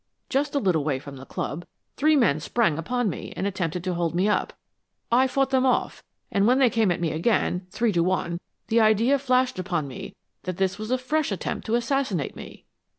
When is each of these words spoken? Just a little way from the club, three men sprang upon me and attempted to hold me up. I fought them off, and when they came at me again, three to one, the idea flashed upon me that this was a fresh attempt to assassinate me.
Just 0.29 0.55
a 0.55 0.59
little 0.59 0.83
way 0.83 0.97
from 0.97 1.17
the 1.17 1.27
club, 1.27 1.63
three 1.95 2.15
men 2.15 2.39
sprang 2.39 2.79
upon 2.79 3.07
me 3.07 3.33
and 3.35 3.45
attempted 3.45 3.83
to 3.83 3.93
hold 3.93 4.15
me 4.15 4.27
up. 4.27 4.51
I 5.11 5.27
fought 5.27 5.51
them 5.51 5.63
off, 5.63 6.03
and 6.31 6.47
when 6.47 6.57
they 6.57 6.71
came 6.71 6.89
at 6.89 6.99
me 6.99 7.11
again, 7.11 7.67
three 7.69 7.91
to 7.91 8.01
one, 8.01 8.39
the 8.69 8.79
idea 8.79 9.19
flashed 9.19 9.59
upon 9.59 9.87
me 9.87 10.15
that 10.41 10.57
this 10.57 10.79
was 10.79 10.89
a 10.89 10.97
fresh 10.97 11.31
attempt 11.31 11.67
to 11.67 11.75
assassinate 11.75 12.35
me. 12.35 12.65